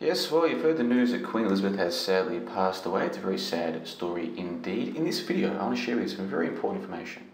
[0.00, 3.04] Yes, well, you've heard the news that Queen Elizabeth has sadly passed away.
[3.04, 4.96] It's a very sad story indeed.
[4.96, 7.24] In this video, I want to share with you some very important information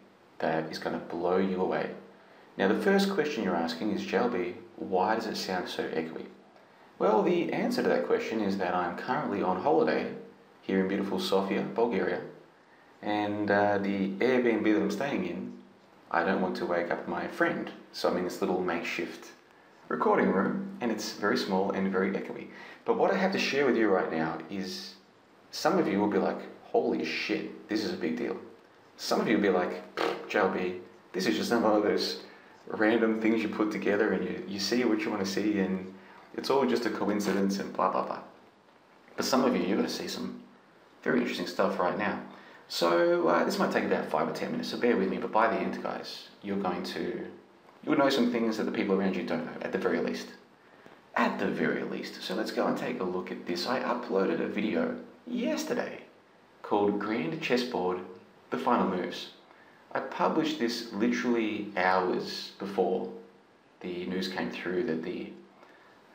[0.41, 1.91] that is going to blow you away.
[2.58, 6.26] Now, the first question you're asking is, JLB, why does it sound so echoey?
[6.99, 10.14] Well, the answer to that question is that I'm currently on holiday
[10.60, 12.22] here in beautiful Sofia, Bulgaria,
[13.00, 15.56] and uh, the Airbnb that I'm staying in,
[16.10, 19.28] I don't want to wake up my friend, so I'm in this little makeshift
[19.89, 22.48] recording room, and it's very small and very echoey.
[22.85, 24.94] But what I have to share with you right now is
[25.50, 28.36] some of you will be like, holy shit, this is a big deal.
[28.96, 29.96] Some of you will be like,
[30.29, 30.80] JLB,
[31.13, 32.23] this is just one of those
[32.67, 35.95] random things you put together and you, you see what you want to see and
[36.35, 38.21] it's all just a coincidence and blah blah blah.
[39.16, 40.43] But some of you, you're going to see some
[41.03, 42.21] very interesting stuff right now.
[42.69, 45.19] So uh, this might take about five or ten minutes, so bear with me.
[45.19, 47.27] But by the end, guys, you're going to
[47.87, 50.27] you'll know some things that the people around you don't know, at the very least.
[51.15, 52.23] At the very least.
[52.23, 53.67] So let's go and take a look at this.
[53.67, 54.97] I uploaded a video
[55.27, 56.03] yesterday
[56.63, 58.01] called Grand Chessboard:
[58.51, 59.30] The Final Moves.
[59.93, 63.10] I published this literally hours before
[63.80, 65.30] the news came through that the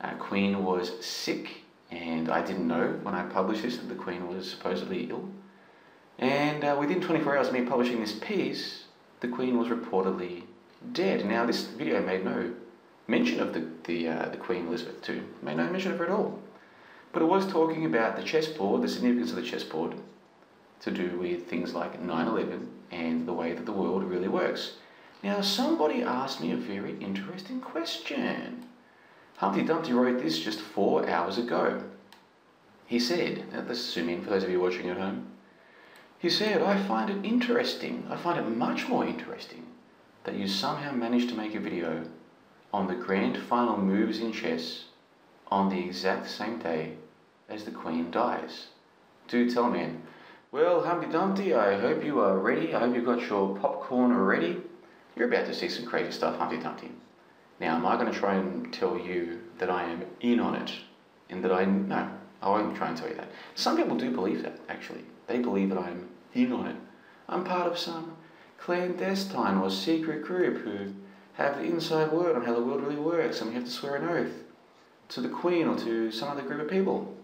[0.02, 4.28] uh, Queen was sick, and I didn't know when I published this that the Queen
[4.28, 5.28] was supposedly ill.
[6.20, 8.84] And uh, within 24 hours of me publishing this piece,
[9.22, 10.44] the Queen was reportedly
[10.92, 11.26] dead.
[11.26, 12.54] Now, this video made no
[13.08, 16.12] mention of the, the, uh, the Queen Elizabeth II, made no mention of her at
[16.12, 16.40] all.
[17.14, 19.96] But it was talking about the chessboard, the significance of the chessboard,
[20.82, 24.74] to do with things like 9 11 and the way that the world really works.
[25.24, 28.66] Now, somebody asked me a very interesting question.
[29.38, 31.84] Humpty Dumpty wrote this just four hours ago.
[32.86, 35.28] He said, let's zoom in for those of you watching at home.
[36.18, 39.66] He said, I find it interesting, I find it much more interesting
[40.24, 42.04] that you somehow managed to make a video
[42.74, 44.86] on the grand final moves in chess
[45.48, 46.94] on the exact same day
[47.50, 48.68] as the Queen dies.
[49.28, 49.90] Do tell me.
[50.52, 52.74] Well, Humpty Dumpty, I hope you are ready.
[52.74, 54.58] I hope you've got your popcorn ready.
[55.16, 56.92] You're about to see some crazy stuff, Humpty Dumpty.
[57.60, 60.72] Now, am I going to try and tell you that I am in on it
[61.30, 61.66] and that I.
[61.66, 62.10] No,
[62.42, 63.30] I won't try and tell you that.
[63.56, 65.06] Some people do believe that, actually.
[65.28, 66.76] They believe that I'm in on it.
[67.30, 68.16] I'm part of some
[68.64, 70.94] clandestine or secret group who
[71.34, 73.96] have the inside word on how the world really works and we have to swear
[73.96, 74.44] an oath
[75.10, 77.16] to the Queen or to some other group of people.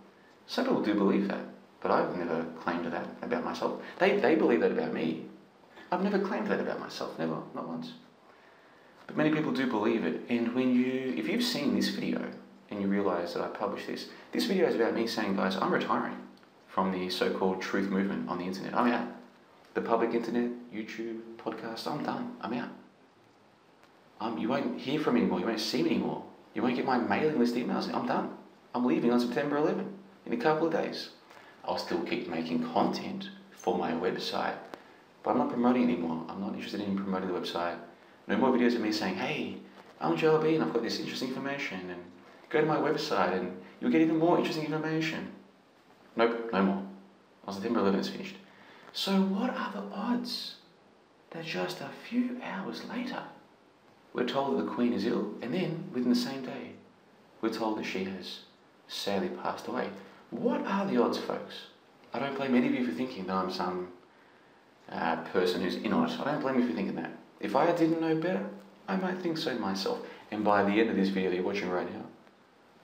[0.48, 1.46] Some people do believe that,
[1.81, 3.81] but I've never claimed that about myself.
[4.00, 5.25] They, they believe that about me.
[5.92, 7.94] I've never claimed that about myself, never, not once.
[9.06, 12.22] But many people do believe it, and when you, if you've seen this video
[12.69, 15.72] and you realise that I published this, this video is about me saying, guys, I'm
[15.72, 16.18] retiring
[16.68, 18.74] from the so-called truth movement on the internet.
[18.74, 19.17] I'm out.
[19.78, 22.36] The public internet, YouTube, podcast, I'm done.
[22.42, 22.70] I'm out.
[24.20, 25.40] Um, you won't hear from me anymore.
[25.40, 26.24] You won't see me anymore.
[26.56, 27.94] You won't get my mailing list emails.
[27.94, 28.36] I'm done.
[28.74, 29.88] I'm leaving on September 11
[30.26, 31.10] in a couple of days.
[31.64, 34.56] I'll still keep making content for my website,
[35.22, 36.26] but I'm not promoting anymore.
[36.28, 37.78] I'm not interested in promoting the website.
[38.26, 39.58] No more videos of me saying, hey,
[40.02, 42.02] I'm JLB and I've got this interesting information and
[42.50, 45.32] go to my website and you'll get even more interesting information.
[46.16, 46.84] Nope, no more.
[47.46, 48.38] On September 11th it's finished.
[48.97, 50.56] So what are the odds
[51.30, 53.22] that just a few hours later
[54.12, 56.72] we're told that the Queen is ill and then within the same day
[57.40, 58.40] we're told that she has
[58.88, 59.91] sadly passed away?
[60.31, 61.68] What are the odds, folks?
[62.12, 63.90] I don't blame any of you for thinking that I'm some
[64.91, 66.19] uh, person who's in on it.
[66.19, 67.12] I don't blame you for thinking that.
[67.40, 68.50] If I didn't know better,
[68.88, 70.00] I might think so myself.
[70.31, 72.06] And by the end of this video that you're watching right now,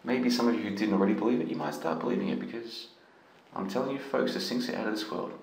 [0.04, 2.90] maybe some of you who didn't already believe it, you might start believing it because
[3.56, 5.40] I'm telling you, folks, the syncs out of this world.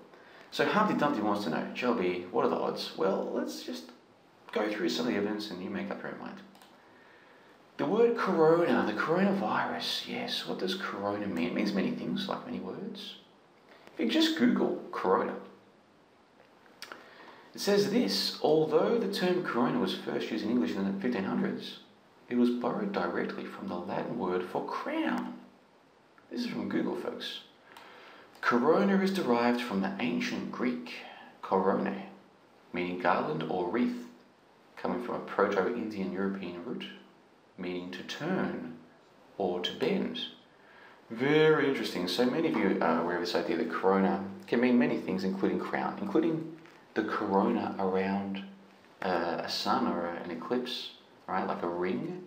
[0.50, 2.92] So Humpty Dumpty wants to know, JLB, what are the odds?
[2.96, 3.90] Well, let's just
[4.52, 6.36] go through some of the evidence and you make up your own mind.
[7.76, 11.46] The word corona, the coronavirus, yes, what does corona mean?
[11.46, 13.16] It means many things, like many words.
[13.94, 15.36] If you just Google corona,
[17.54, 21.78] it says this although the term corona was first used in English in the 1500s,
[22.28, 25.34] it was borrowed directly from the Latin word for crown.
[26.30, 27.40] This is from Google, folks.
[28.40, 30.94] Corona is derived from the ancient Greek
[31.42, 32.02] korone,
[32.72, 34.06] meaning garland or wreath,
[34.76, 36.84] coming from a Proto Indian European root,
[37.58, 38.78] meaning to turn
[39.36, 40.20] or to bend.
[41.10, 42.08] Very interesting.
[42.08, 45.24] So many of you are aware of this idea that corona can mean many things,
[45.24, 46.56] including crown, including
[46.94, 48.44] the corona around
[49.02, 50.92] uh, a sun or an eclipse,
[51.26, 51.46] right?
[51.46, 52.26] Like a ring.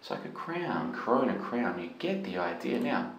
[0.00, 1.80] It's like a crown, corona, crown.
[1.80, 3.12] You get the idea now.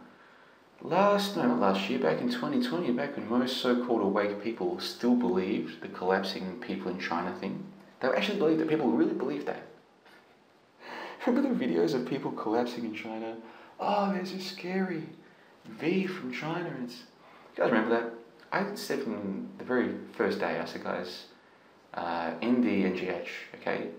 [0.83, 5.15] Last, no, not last year, back in 2020, back when most so-called awake people still
[5.15, 7.63] believed the collapsing people in China thing,
[7.99, 9.67] they actually believed that people really believed that.
[11.27, 13.35] Remember the videos of people collapsing in China?
[13.81, 15.03] oh, there's a scary
[15.65, 16.71] V from China.
[16.83, 16.99] It's,
[17.57, 18.13] you guys remember that?
[18.51, 21.25] I said from the very first day, I said, guys,
[21.93, 23.89] uh, ND and GH, okay?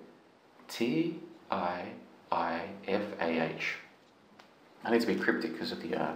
[0.69, 1.19] T
[1.50, 1.85] I
[2.31, 3.75] I F A H.
[4.85, 6.14] I need to be cryptic because of the uh,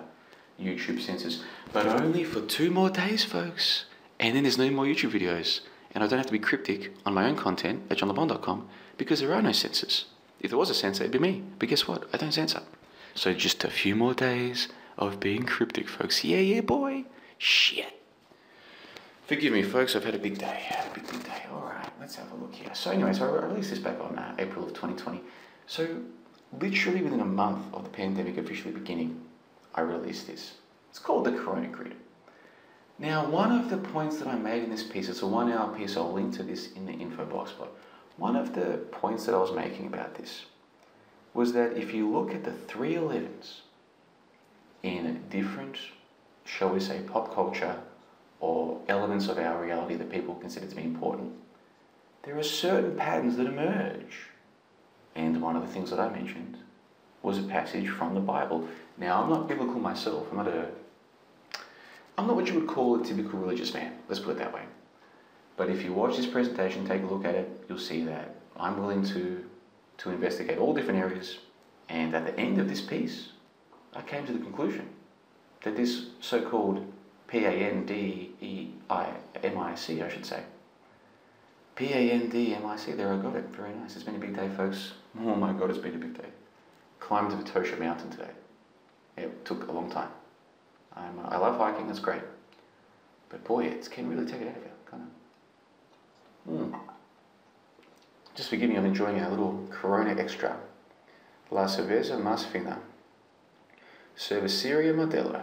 [0.60, 1.42] YouTube censors,
[1.72, 3.84] but only for two more days, folks.
[4.18, 5.60] And then there's no more YouTube videos.
[5.92, 8.68] And I don't have to be cryptic on my own content at johnlebon.com
[8.98, 10.06] because there are no censors.
[10.40, 11.42] If there was a censor, it'd be me.
[11.58, 12.08] But guess what?
[12.12, 12.62] I don't censor.
[13.14, 14.68] So just a few more days
[14.98, 16.22] of being cryptic, folks.
[16.24, 17.04] Yeah, yeah, boy.
[17.38, 17.92] Shit.
[19.26, 19.96] Forgive me, folks.
[19.96, 20.46] I've had a big day.
[20.46, 21.46] Had a big, big day.
[21.50, 22.74] All right, let's have a look here.
[22.74, 25.20] So, anyway, so I released this back on uh, April of 2020.
[25.66, 26.02] So,
[26.60, 29.20] literally within a month of the pandemic officially beginning,
[29.76, 30.54] I released this.
[30.90, 31.94] It's called the Corona Grid.
[32.98, 35.76] Now, one of the points that I made in this piece, it's a one hour
[35.76, 37.76] piece, I'll link to this in the info box, but
[38.16, 40.46] one of the points that I was making about this
[41.34, 43.60] was that if you look at the 311s
[44.82, 45.76] in different,
[46.46, 47.76] shall we say, pop culture
[48.40, 51.32] or elements of our reality that people consider to be important,
[52.22, 54.30] there are certain patterns that emerge.
[55.14, 56.56] And one of the things that I mentioned
[57.26, 58.68] was a passage from the Bible.
[58.96, 60.28] Now, I'm not biblical myself.
[60.30, 60.68] I'm not a
[62.16, 63.98] I'm not what you would call a typical religious man.
[64.08, 64.62] Let's put it that way.
[65.56, 68.78] But if you watch this presentation, take a look at it, you'll see that I'm
[68.78, 69.44] willing to
[69.98, 71.38] to investigate all different areas.
[71.88, 73.32] And at the end of this piece,
[73.92, 74.88] I came to the conclusion
[75.62, 76.86] that this so-called
[77.26, 78.32] P-A-N-D-E-I-M-I-C,
[80.02, 80.44] I should say.
[81.74, 83.48] P-A-N-D-M-I-C, there I got it.
[83.50, 83.96] Very nice.
[83.96, 84.92] It's been a big day, folks.
[85.18, 86.30] Oh my God, it's been a big day.
[87.00, 88.30] Climbed the Vitosha Mountain today.
[89.16, 90.10] It took a long time.
[90.94, 92.22] I'm, uh, I love hiking, it's great.
[93.28, 95.02] But boy, it can really take it out of you, kind
[96.46, 96.52] of.
[96.52, 96.80] Mm.
[98.34, 100.56] Just forgive me, I'm enjoying a little Corona Extra.
[101.50, 102.80] La Cerveza Más Fina.
[104.16, 105.42] Cerveceria Modelo.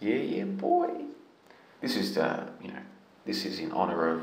[0.00, 0.90] Yeah, yeah, boy.
[1.80, 2.80] This is, uh, you know,
[3.24, 4.22] this is in honour of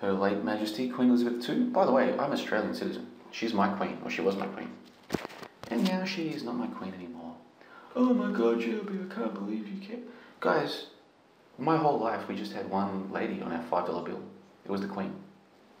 [0.00, 1.64] Her late Majesty Queen Elizabeth II.
[1.64, 3.08] By the way, I'm Australian citizen.
[3.30, 4.70] She's my queen, or she was my queen.
[5.68, 7.34] And now she is not my queen anymore.
[7.94, 10.02] Oh my god, JLB, I can't believe you can't.
[10.40, 10.86] Guys,
[11.58, 14.22] my whole life we just had one lady on our $5 bill.
[14.64, 15.14] It was the queen.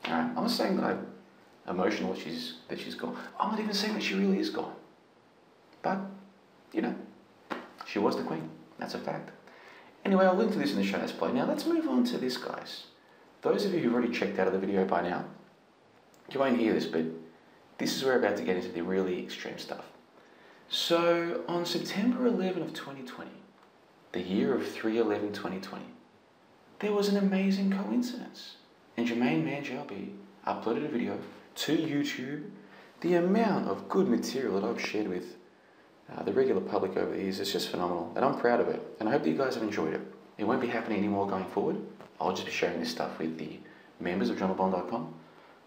[0.06, 1.06] Alright, I'm not saying that I'm
[1.68, 3.16] emotional that she's, that she's gone.
[3.38, 4.74] I'm not even saying that she really is gone.
[5.82, 5.98] But,
[6.72, 6.94] you know,
[7.86, 8.48] she was the queen.
[8.78, 9.30] That's a fact.
[10.04, 11.32] Anyway, I'll link to this in the show notes below.
[11.32, 12.84] Now let's move on to this, guys.
[13.42, 15.24] Those of you who've already checked out of the video by now,
[16.32, 17.04] you won't hear this, but
[17.78, 19.86] this is where we're about to get into the really extreme stuff.
[20.68, 23.30] So, on September 11 of 2020,
[24.12, 25.78] the year of 311-2020,
[26.80, 28.56] there was an amazing coincidence.
[28.96, 30.10] And Jermaine Manjalbi
[30.46, 31.18] uploaded a video
[31.54, 32.50] to YouTube.
[33.00, 35.36] The amount of good material that I've shared with
[36.12, 38.12] uh, the regular public over the years is just phenomenal.
[38.16, 38.82] And I'm proud of it.
[38.98, 40.00] And I hope that you guys have enjoyed it.
[40.36, 41.76] It won't be happening anymore going forward.
[42.20, 43.58] I'll just be sharing this stuff with the
[44.00, 45.14] members of johnlebon.com.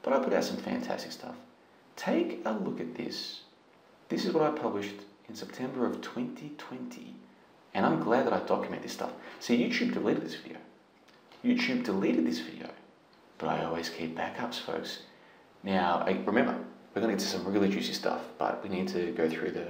[0.04, 1.36] But I put out some fantastic stuff.
[1.96, 3.42] Take a look at this.
[4.10, 4.96] This is what I published
[5.30, 7.16] in September of 2020.
[7.74, 9.12] And I'm glad that I document this stuff.
[9.40, 10.58] See, YouTube deleted this video.
[11.44, 12.70] YouTube deleted this video.
[13.38, 15.00] But I always keep backups, folks.
[15.64, 16.58] Now, remember,
[16.94, 19.52] we're going to get to some really juicy stuff, but we need to go through
[19.52, 19.68] the,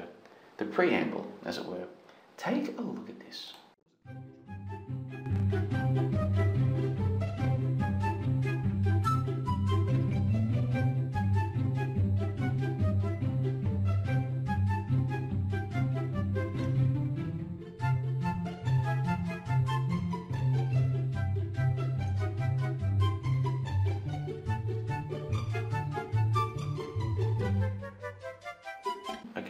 [0.57, 1.85] the preamble, as it were.
[2.38, 3.53] Take a look at this.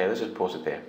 [0.01, 0.81] Okay, let's just pause it there.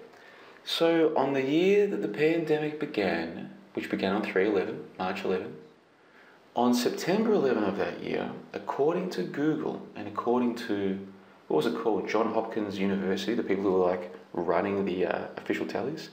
[0.64, 5.54] So, on the year that the pandemic began, which began on 311, March 11,
[6.56, 11.06] on September 11 of that year, according to Google and according to,
[11.48, 15.26] what was it called, John Hopkins University, the people who were like running the uh,
[15.36, 16.08] official tallies,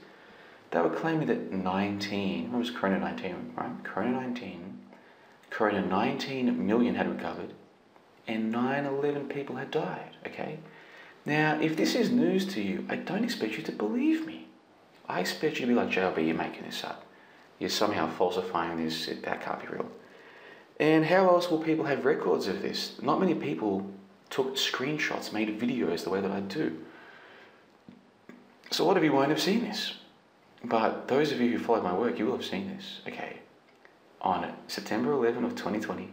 [0.72, 3.84] they were claiming that 19, what was Corona 19, right?
[3.86, 4.78] Corona 19,
[5.50, 7.54] Corona 19 million had recovered
[8.28, 10.60] and 9 11 people had died, okay?
[11.30, 14.48] Now, if this is news to you, I don't expect you to believe me.
[15.08, 17.06] I expect you to be like JLB, you're making this up.
[17.60, 19.92] You're somehow falsifying this, that can't be real.
[20.80, 23.00] And how else will people have records of this?
[23.04, 23.86] Not many people
[24.32, 26.84] took screenshots, made videos the way that I do.
[28.72, 29.98] So a lot of you won't have seen this.
[30.64, 33.02] But those of you who followed my work, you will have seen this.
[33.08, 33.38] Okay.
[34.22, 36.10] On September 11 of 2020,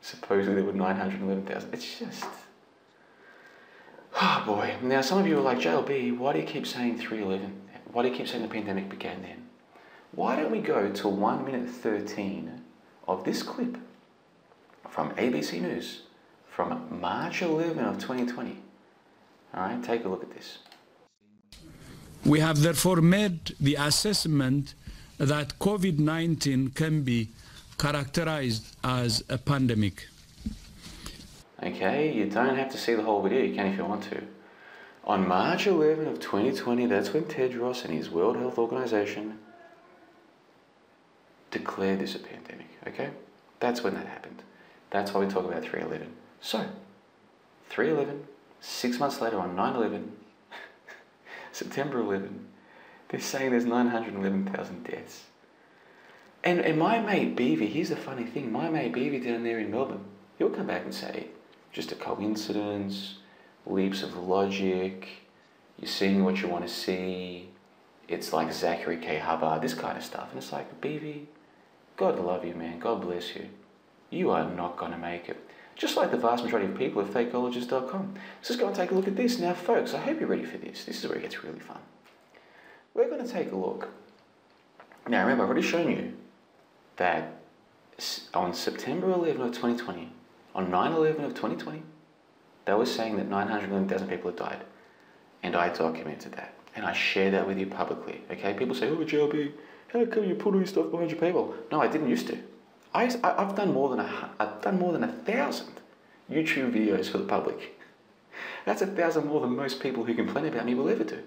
[0.00, 1.74] supposedly there were 911,000.
[1.74, 2.24] It's just
[4.20, 4.76] Oh boy.
[4.82, 7.60] Now, some of you are like, JLB, why do you keep saying 311?
[7.92, 9.48] Why do you keep saying the pandemic began then?
[10.12, 12.62] Why don't we go to 1 minute 13
[13.08, 13.76] of this clip
[14.88, 16.02] from ABC News
[16.48, 18.56] from March 11 of 2020?
[19.54, 20.58] All right, take a look at this.
[22.24, 24.74] We have therefore made the assessment
[25.18, 27.30] that COVID 19 can be
[27.78, 30.06] characterized as a pandemic.
[31.64, 34.22] Okay, you don't have to see the whole video, you can if you want to.
[35.04, 39.38] On March 11 of 2020, that's when Tedros and his World Health Organization
[41.50, 43.10] declared this a pandemic, okay?
[43.60, 44.42] That's when that happened.
[44.90, 46.14] That's why we talk about 311.
[46.40, 46.66] So,
[47.70, 48.26] 311,
[48.60, 50.12] six months later on 9 11,
[51.52, 52.46] September 11,
[53.08, 55.24] they're saying there's 911,000 deaths.
[56.42, 59.70] And, and my mate Beavy, here's the funny thing my mate Beavy down there in
[59.70, 60.04] Melbourne,
[60.36, 61.28] he'll come back and say,
[61.74, 63.16] just a coincidence,
[63.66, 65.08] leaps of logic,
[65.78, 67.50] you're seeing what you want to see,
[68.08, 69.18] it's like Zachary K.
[69.18, 70.28] Hubbard, this kind of stuff.
[70.30, 71.26] And it's like, Beavy,
[71.96, 73.48] God love you, man, God bless you.
[74.10, 75.36] You are not going to make it.
[75.74, 78.14] Just like the vast majority of people at fakeologists.com.
[78.14, 79.40] Let's just go and take a look at this.
[79.40, 80.84] Now, folks, I hope you're ready for this.
[80.84, 81.80] This is where it gets really fun.
[82.94, 83.88] We're going to take a look.
[85.08, 86.12] Now, remember, I've already shown you
[86.96, 87.32] that
[88.32, 90.12] on September 11 of 2020,
[90.54, 91.82] on 9 11 of 2020,
[92.64, 94.64] they were saying that 911,000 people had died.
[95.42, 96.54] And I documented that.
[96.74, 98.22] And I share that with you publicly.
[98.30, 98.54] Okay?
[98.54, 99.52] People say, oh, JLB,
[99.88, 101.54] how come you put all your stuff behind your paywall?
[101.70, 102.38] No, I didn't used to.
[102.94, 105.80] I, I've done more than a, I've done more than a thousand
[106.30, 107.78] YouTube videos for the public.
[108.64, 111.22] That's a thousand more than most people who complain about me will ever do.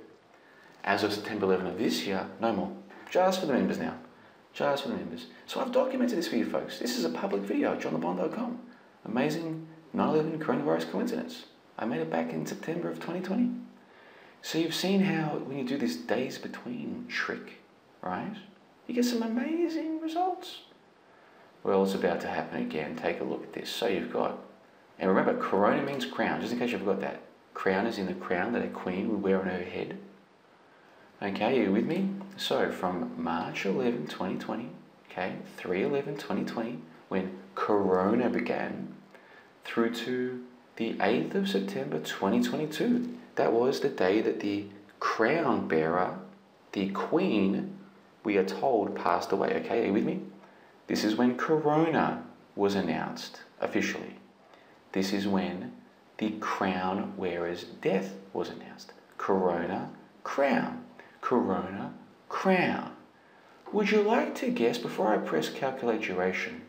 [0.84, 2.72] As of September 11 of this year, no more.
[3.12, 3.96] Just for the members now.
[4.54, 5.28] Just for the members.
[5.46, 6.80] So I've documented this for you folks.
[6.80, 7.82] This is a public video at.
[9.08, 11.46] Amazing 9-11 coronavirus coincidence.
[11.78, 13.52] I made it back in September of 2020.
[14.42, 17.60] So you've seen how when you do this days between trick,
[18.02, 18.36] right?
[18.88, 20.62] You get some amazing results.
[21.64, 22.96] Well, it's about to happen again.
[22.96, 23.70] Take a look at this.
[23.70, 24.38] So you've got,
[25.00, 27.22] and remember, corona means crown, just in case you forgot that.
[27.54, 29.98] Crown is in the crown that a queen would wear on her head.
[31.22, 32.12] Okay, you with me?
[32.38, 34.70] So from March 11, 2020,
[35.10, 38.88] okay, 3 11, 2020, when corona began,
[39.66, 40.44] through to
[40.76, 43.18] the 8th of September 2022.
[43.36, 44.68] That was the day that the
[45.00, 46.20] crown bearer,
[46.74, 47.76] the queen,
[48.24, 49.56] we are told passed away.
[49.56, 50.22] Okay, are you with me?
[50.86, 52.24] This is when Corona
[52.56, 54.16] was announced officially.
[54.92, 55.74] This is when
[56.20, 58.94] the crown wearer's death was announced.
[59.18, 59.90] Corona,
[60.24, 60.86] crown.
[61.22, 61.94] Corona,
[62.30, 62.92] crown.
[63.74, 66.62] Would you like to guess, before I press calculate duration,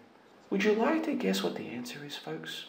[0.51, 2.67] would you like to guess what the answer is, folks?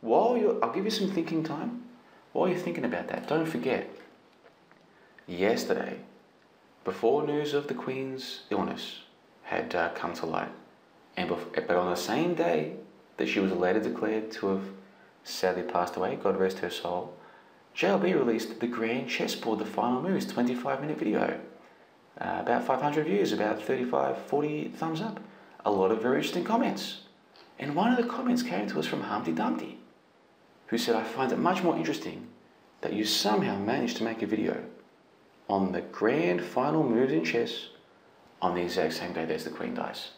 [0.00, 1.84] While you're, I'll give you some thinking time.
[2.32, 3.90] While you're thinking about that, don't forget,
[5.26, 5.98] yesterday,
[6.84, 9.00] before news of the Queen's illness,
[9.42, 10.52] had uh, come to light.
[11.16, 12.74] And bef- but on the same day
[13.16, 14.64] that she was later declared to have
[15.24, 17.16] sadly passed away, God rest her soul,
[17.76, 21.38] JLB released the Grand Chessboard, the final moves, 25 minute video.
[22.20, 25.20] Uh, about 500 views, about 35, 40 thumbs up.
[25.64, 27.02] A lot of very interesting comments.
[27.58, 29.78] And one of the comments came to us from Humpty Dumpty,
[30.68, 32.28] who said, I find it much more interesting
[32.80, 34.64] that you somehow managed to make a video
[35.48, 37.68] on the grand final moves in chess
[38.40, 40.12] on the exact same day as the Queen dies.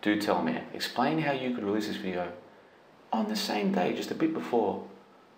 [0.00, 2.32] Do tell me, explain how you could release this video
[3.12, 4.84] on the same day, just a bit before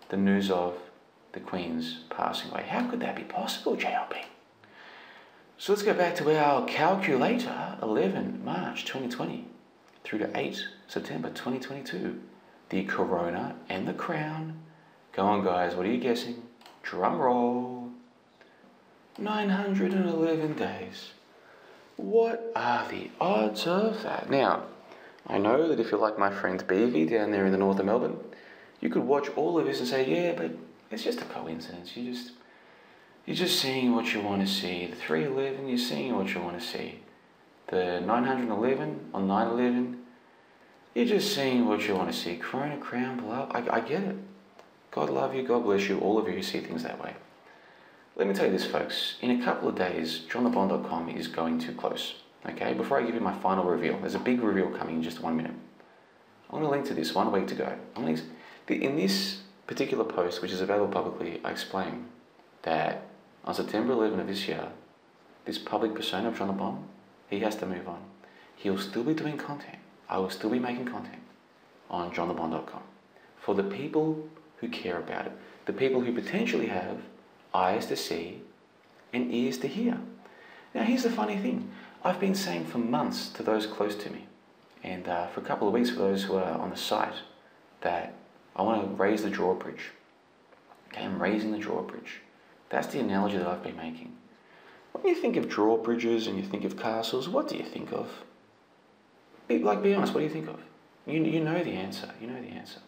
[0.08, 0.78] the news of
[1.32, 2.62] the Queen's passing away.
[2.62, 4.24] How could that be possible, JLB?
[5.56, 9.46] So let's go back to our calculator, 11 March 2020
[10.02, 12.20] through to 8 September 2022.
[12.70, 14.58] The Corona and the Crown.
[15.12, 16.42] Go on, guys, what are you guessing?
[16.82, 17.90] Drum roll.
[19.16, 21.11] 911 days.
[21.96, 24.28] What are the odds of that?
[24.28, 24.64] Now,
[25.28, 27.87] I know that if you're like my friend Beavy down there in the north of
[27.87, 28.18] Melbourne,
[28.80, 30.50] you could watch all of this and say, yeah, but
[30.90, 31.96] it's just a coincidence.
[31.96, 32.32] You just
[33.26, 34.86] you're just seeing what you want to see.
[34.86, 37.00] The 311, you're seeing what you want to see.
[37.68, 40.02] The 911 on 911,
[40.94, 42.36] you're just seeing what you want to see.
[42.36, 44.16] Corona crown below, I, I get it.
[44.90, 47.14] God love you, God bless you, all of you who see things that way.
[48.16, 49.16] Let me tell you this, folks.
[49.22, 52.14] In a couple of days, johnlebon.com is going to close.
[52.46, 55.20] Okay, before I give you my final reveal, there's a big reveal coming in just
[55.20, 55.54] one minute.
[56.50, 57.76] I'm going to link to this one week to go.
[57.96, 62.06] To, in this particular post, which is available publicly, I explain
[62.62, 63.08] that
[63.44, 64.68] on September 11 of this year,
[65.44, 66.84] this public persona of John Le Bon,
[67.28, 68.02] he has to move on.
[68.56, 69.78] He'll still be doing content.
[70.08, 71.22] I will still be making content
[71.90, 72.82] on johnlebon.com
[73.40, 75.32] for the people who care about it,
[75.66, 76.98] the people who potentially have
[77.52, 78.40] eyes to see
[79.12, 79.98] and ears to hear.
[80.74, 81.70] Now, here's the funny thing
[82.02, 84.26] I've been saying for months to those close to me,
[84.82, 87.14] and uh, for a couple of weeks for those who are on the site,
[87.82, 88.14] that
[88.56, 89.90] I want to raise the drawbridge.
[90.88, 92.20] Okay, I'm raising the drawbridge.
[92.74, 94.16] That's the analogy that I've been making.
[94.90, 98.08] When you think of drawbridges and you think of castles, what do you think of?
[99.46, 100.58] Be, like, be honest, what do you think of?
[101.06, 102.10] You, you know the answer.
[102.20, 102.80] You know the answer.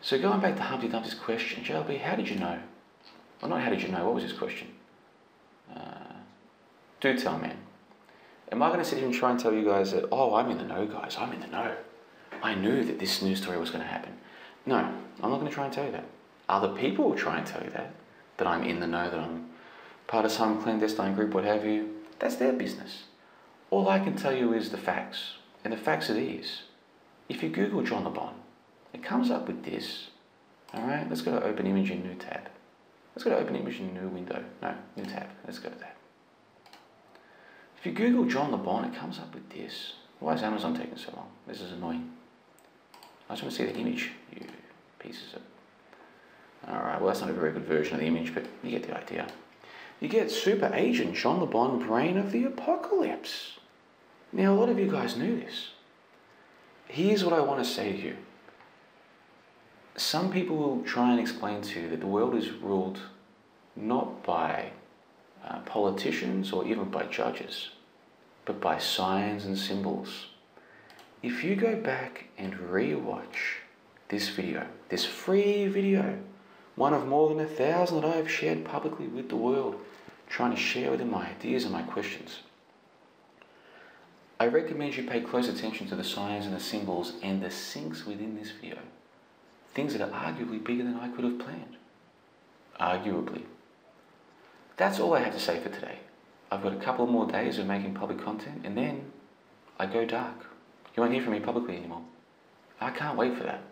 [0.00, 2.60] So going back to Humpty Dumpty's question, JLB, how did you know?
[3.42, 4.68] Well, not how did you know, what was his question?
[5.74, 6.14] Uh,
[7.00, 7.56] do tell, man.
[8.52, 10.48] Am I going to sit here and try and tell you guys that, oh, I'm
[10.48, 11.74] in the know, guys, I'm in the know.
[12.40, 14.12] I knew that this news story was going to happen.
[14.64, 16.04] No, I'm not going to try and tell you that.
[16.48, 17.94] Other people will try and tell you that,
[18.40, 19.50] that I'm in the know, that I'm
[20.06, 21.90] part of some clandestine group, what have you.
[22.18, 23.04] That's their business.
[23.70, 25.34] All I can tell you is the facts.
[25.62, 26.62] And the facts are these.
[27.28, 28.34] If you Google John Le Bon,
[28.94, 30.08] it comes up with this.
[30.74, 32.48] Alright, let's go to open image in new tab.
[33.14, 34.42] Let's go to open image in new window.
[34.62, 35.28] No, new tab.
[35.44, 35.96] Let's go to that.
[37.78, 39.94] If you Google John Le Bon, it comes up with this.
[40.18, 41.28] Why is Amazon taking so long?
[41.46, 42.10] This is annoying.
[43.28, 44.46] I just want to see the image, you
[44.98, 45.42] pieces of...
[46.68, 48.96] Alright, well that's not a very good version of the image, but you get the
[48.96, 49.26] idea.
[50.00, 53.58] You get super agent John Le Bon, brain of the apocalypse.
[54.32, 55.70] Now, a lot of you guys knew this.
[56.88, 58.16] Here's what I want to say to you.
[59.96, 63.00] Some people will try and explain to you that the world is ruled
[63.76, 64.70] not by
[65.44, 67.70] uh, politicians or even by judges,
[68.44, 70.28] but by signs and symbols.
[71.22, 73.58] If you go back and re-watch
[74.08, 76.18] this video, this free video,
[76.80, 79.78] one of more than a thousand that I have shared publicly with the world,
[80.30, 82.40] trying to share with them my ideas and my questions.
[84.40, 88.06] I recommend you pay close attention to the signs and the symbols and the syncs
[88.06, 88.78] within this video.
[89.74, 91.76] Things that are arguably bigger than I could have planned.
[92.80, 93.42] Arguably.
[94.78, 95.98] That's all I have to say for today.
[96.50, 99.12] I've got a couple more days of making public content and then
[99.78, 100.46] I go dark.
[100.96, 102.04] You won't hear from me publicly anymore.
[102.80, 103.62] I can't wait for that.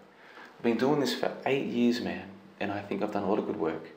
[0.58, 2.28] I've been doing this for eight years, man,
[2.60, 3.90] and I think I've done a lot of good work.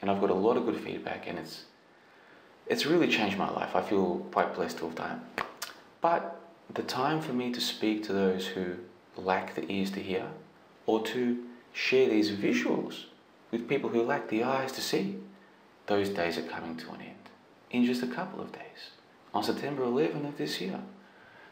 [0.00, 1.64] And I've got a lot of good feedback and it's
[2.66, 3.76] it's really changed my life.
[3.76, 5.20] I feel quite blessed to have done.
[6.00, 6.40] But
[6.72, 8.76] the time for me to speak to those who
[9.16, 10.26] lack the ears to hear
[10.84, 13.04] or to share these visuals
[13.50, 15.16] with people who lack the eyes to see
[15.86, 17.30] those days are coming to an end
[17.70, 18.90] in just a couple of days
[19.32, 20.80] on September 11 of this year.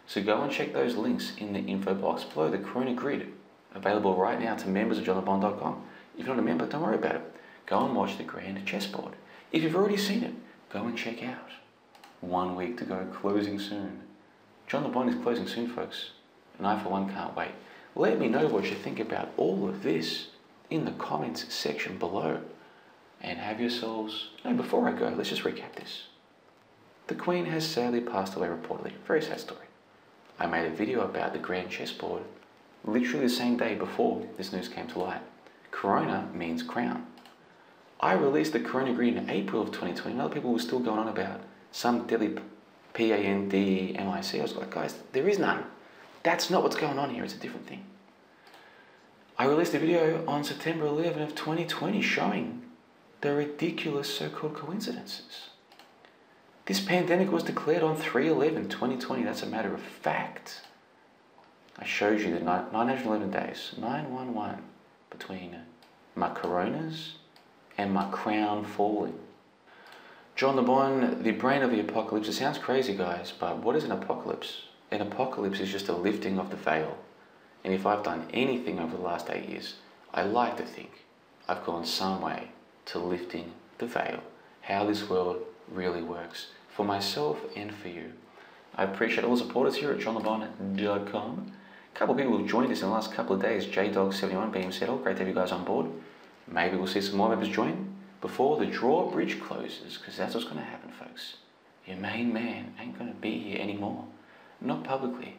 [0.07, 3.33] So go and check those links in the info box below the Corona Grid,
[3.75, 5.83] available right now to members of johnlebon.com.
[6.17, 7.35] If you're not a member, don't worry about it.
[7.67, 9.15] Go and watch the Grand Chessboard.
[9.53, 10.35] If you've already seen it,
[10.71, 11.51] go and check out.
[12.21, 14.01] One week to go, closing soon.
[14.67, 16.11] John Le Bon is closing soon, folks,
[16.59, 17.53] and I for one can't wait.
[17.95, 20.29] Let me know what you think about all of this
[20.71, 22.41] in the comments section below
[23.21, 24.29] and have yourselves.
[24.45, 26.05] No, before I go, let's just recap this.
[27.07, 28.93] The Queen has sadly passed away reportedly.
[29.07, 29.67] Very sad story.
[30.39, 32.23] I made a video about the Grand Chessboard
[32.85, 35.23] literally the same day before this news came to light.
[35.75, 37.05] Corona means crown.
[38.01, 41.01] I released the Corona Grid in April of 2020, and other people were still going
[41.01, 41.41] on about
[41.73, 42.37] some deadly
[42.93, 44.39] P-A-N-D-E-M-I-C.
[44.39, 45.65] I was like, guys, there is none.
[46.23, 47.25] That's not what's going on here.
[47.25, 47.85] It's a different thing.
[49.37, 52.63] I released a video on September 11 of 2020 showing
[53.21, 55.49] the ridiculous so-called coincidences.
[56.67, 59.25] This pandemic was declared on 3-11-2020.
[59.25, 60.61] That's a matter of fact.
[61.79, 64.63] I showed you the 911 days, 911,
[65.19, 65.57] between
[66.15, 67.15] my coronas
[67.77, 69.19] and my crown falling.
[70.37, 72.29] John Le Bon, the brain of the apocalypse.
[72.29, 74.63] It sounds crazy, guys, but what is an apocalypse?
[74.91, 76.99] An apocalypse is just a lifting of the veil.
[77.63, 79.75] And if I've done anything over the last eight years,
[80.13, 81.05] I like to think
[81.49, 82.51] I've gone some way
[82.87, 84.21] to lifting the veil,
[84.63, 88.13] how this world really works, for myself and for you.
[88.75, 91.53] I appreciate all the supporters here at johnlebon.com.
[91.95, 93.67] Couple of people have joined us in the last couple of days.
[93.67, 95.05] JDog71 being settled.
[95.05, 95.87] Great to have you guys on board.
[96.49, 100.59] Maybe we'll see some more members join before the drawbridge closes, because that's what's going
[100.59, 101.37] to happen, folks.
[101.87, 104.05] Your main man ain't going to be here anymore.
[104.61, 105.37] Not publicly,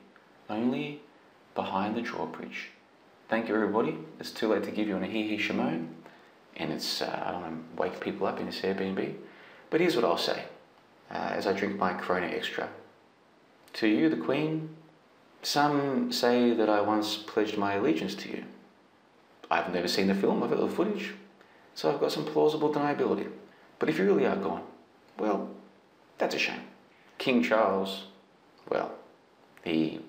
[0.50, 1.02] only
[1.56, 2.70] behind the drawbridge.
[3.28, 3.98] Thank you, everybody.
[4.20, 5.96] It's too late to give you an hee hee Shimon
[6.58, 9.15] and it's uh, I don't want to wake people up in this Airbnb.
[9.70, 10.44] But here's what I'll say
[11.12, 12.70] uh, as I drink my Corona Extra.
[13.74, 14.70] To you, the Queen,
[15.45, 18.43] some say that I once pledged my allegiance to you.
[19.51, 21.13] I've never seen the film, I've got the footage,
[21.75, 23.29] so I've got some plausible deniability.
[23.77, 24.63] But if you really are gone,
[25.19, 25.49] well,
[26.17, 26.62] that's a shame.
[27.19, 28.05] King Charles,
[28.69, 28.95] well,
[29.63, 29.99] he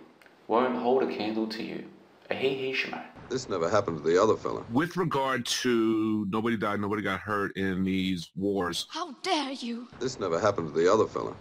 [0.49, 1.85] won't hold a candle to you
[2.31, 3.03] a he he Shemo.
[3.29, 4.65] This never happened to the other fella.
[4.71, 8.87] With regard to nobody died, nobody got hurt in these wars.
[8.91, 9.89] How dare you?
[9.99, 11.35] This never happened to the other fella.